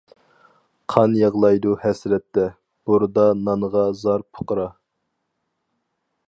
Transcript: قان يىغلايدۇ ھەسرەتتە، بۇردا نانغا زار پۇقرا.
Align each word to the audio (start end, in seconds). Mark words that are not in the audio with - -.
قان 0.93 1.11
يىغلايدۇ 1.17 1.73
ھەسرەتتە، 1.83 2.45
بۇردا 2.91 3.27
نانغا 3.49 3.85
زار 4.01 4.25
پۇقرا. 4.39 4.67